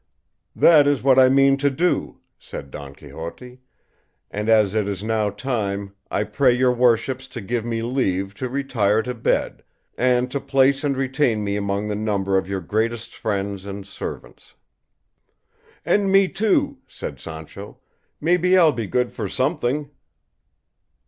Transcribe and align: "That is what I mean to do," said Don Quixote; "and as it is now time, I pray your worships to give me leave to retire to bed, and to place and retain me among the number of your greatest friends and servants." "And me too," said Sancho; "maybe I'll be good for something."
"That 0.55 0.87
is 0.87 1.03
what 1.03 1.19
I 1.19 1.29
mean 1.29 1.57
to 1.57 1.69
do," 1.69 2.21
said 2.39 2.71
Don 2.71 2.95
Quixote; 2.95 3.59
"and 4.31 4.49
as 4.49 4.73
it 4.73 4.87
is 4.89 5.03
now 5.03 5.29
time, 5.29 5.93
I 6.09 6.23
pray 6.23 6.57
your 6.57 6.73
worships 6.73 7.27
to 7.27 7.39
give 7.39 7.63
me 7.65 7.83
leave 7.83 8.33
to 8.37 8.49
retire 8.49 9.03
to 9.03 9.13
bed, 9.13 9.61
and 9.95 10.31
to 10.31 10.39
place 10.39 10.83
and 10.83 10.97
retain 10.97 11.43
me 11.43 11.55
among 11.55 11.87
the 11.87 11.93
number 11.93 12.35
of 12.35 12.49
your 12.49 12.61
greatest 12.61 13.13
friends 13.15 13.63
and 13.63 13.85
servants." 13.85 14.55
"And 15.85 16.11
me 16.11 16.29
too," 16.29 16.79
said 16.87 17.19
Sancho; 17.19 17.77
"maybe 18.19 18.57
I'll 18.57 18.71
be 18.71 18.87
good 18.87 19.13
for 19.13 19.27
something." 19.27 19.91